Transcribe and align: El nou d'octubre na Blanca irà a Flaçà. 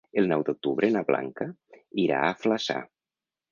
El 0.19 0.27
nou 0.29 0.45
d'octubre 0.47 0.89
na 0.95 1.03
Blanca 1.09 1.47
irà 2.07 2.25
a 2.25 2.35
Flaçà. 2.43 2.83